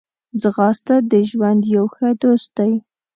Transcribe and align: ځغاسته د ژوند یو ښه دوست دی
ځغاسته 0.41 0.95
د 1.11 1.13
ژوند 1.29 1.61
یو 1.75 1.85
ښه 1.95 2.09
دوست 2.23 2.49
دی 2.57 2.73